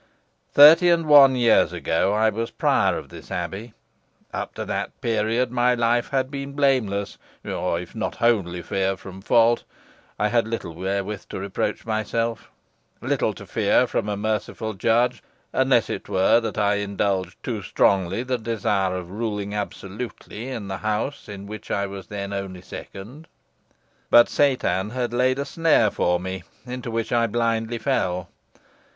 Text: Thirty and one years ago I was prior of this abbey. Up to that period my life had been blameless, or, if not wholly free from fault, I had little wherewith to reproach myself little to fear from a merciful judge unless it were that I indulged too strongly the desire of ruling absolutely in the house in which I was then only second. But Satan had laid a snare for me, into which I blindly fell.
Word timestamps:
Thirty 0.51 0.89
and 0.89 1.05
one 1.05 1.35
years 1.35 1.71
ago 1.71 2.11
I 2.11 2.29
was 2.31 2.49
prior 2.49 2.97
of 2.97 3.09
this 3.09 3.29
abbey. 3.29 3.75
Up 4.33 4.55
to 4.55 4.65
that 4.65 4.99
period 4.99 5.51
my 5.51 5.75
life 5.75 6.09
had 6.09 6.31
been 6.31 6.53
blameless, 6.53 7.19
or, 7.45 7.79
if 7.79 7.93
not 7.93 8.15
wholly 8.15 8.63
free 8.63 8.95
from 8.95 9.21
fault, 9.21 9.63
I 10.17 10.29
had 10.29 10.47
little 10.47 10.73
wherewith 10.73 11.25
to 11.29 11.39
reproach 11.39 11.85
myself 11.85 12.49
little 12.99 13.31
to 13.35 13.45
fear 13.45 13.85
from 13.85 14.09
a 14.09 14.17
merciful 14.17 14.73
judge 14.73 15.21
unless 15.53 15.87
it 15.87 16.09
were 16.09 16.39
that 16.39 16.57
I 16.57 16.77
indulged 16.77 17.35
too 17.43 17.61
strongly 17.61 18.23
the 18.23 18.39
desire 18.39 18.95
of 18.95 19.11
ruling 19.11 19.53
absolutely 19.53 20.47
in 20.49 20.67
the 20.67 20.77
house 20.77 21.29
in 21.29 21.45
which 21.45 21.69
I 21.69 21.85
was 21.85 22.07
then 22.07 22.33
only 22.33 22.61
second. 22.61 23.27
But 24.09 24.29
Satan 24.29 24.89
had 24.89 25.13
laid 25.13 25.37
a 25.37 25.45
snare 25.45 25.91
for 25.91 26.19
me, 26.19 26.41
into 26.65 26.89
which 26.89 27.11
I 27.13 27.27
blindly 27.27 27.77
fell. 27.77 28.29